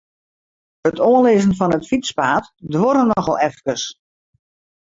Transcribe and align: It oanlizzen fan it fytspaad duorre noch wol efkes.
It 0.89 1.01
oanlizzen 1.07 1.55
fan 1.59 1.75
it 1.77 1.87
fytspaad 1.91 2.43
duorre 2.71 3.03
noch 3.07 3.27
wol 3.29 3.41
efkes. 3.49 3.83